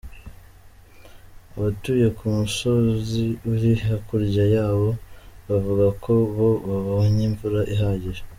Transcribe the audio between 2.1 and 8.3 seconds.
ku musozi uri hakurya yabo bavuga ko bo babonye imvura ihagije.